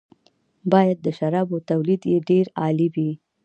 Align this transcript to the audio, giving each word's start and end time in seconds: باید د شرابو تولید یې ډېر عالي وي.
باید 0.71 0.97
د 1.05 1.07
شرابو 1.17 1.57
تولید 1.69 2.01
یې 2.11 2.17
ډېر 2.29 2.45
عالي 2.61 2.87
وي. 2.95 3.11